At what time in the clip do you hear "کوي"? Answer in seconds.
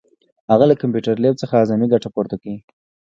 2.41-2.57